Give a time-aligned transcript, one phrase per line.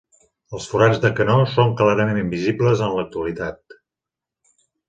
[0.59, 3.81] Els forats de canó són clarament visibles en l'actualitat.